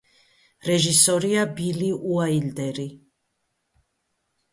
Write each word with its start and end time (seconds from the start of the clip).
რეჟისორია 0.69 1.43
ბილი 1.59 1.89
უაილდერი. 2.13 2.87